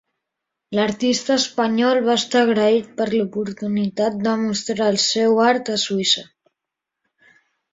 [0.77, 6.25] L'artista espanyol va estar agraït per l'oportunitat de mostrar el seu art a Suïssa.